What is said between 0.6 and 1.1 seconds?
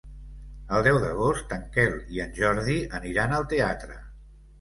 El deu